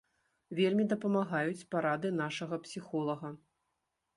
[0.59, 3.29] Вельмі дапамагаюць парады нашага псіхолага.